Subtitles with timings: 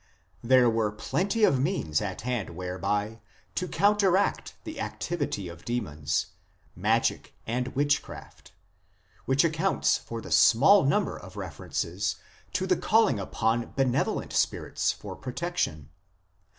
[0.41, 3.19] There were plenty of means at hand whereby
[3.53, 6.25] to counteract the activity of demons
[6.75, 8.51] magic and witchcraft
[9.25, 12.15] which accounts for the small number of references
[12.53, 15.91] to the calling upon benevolent spirits for protection.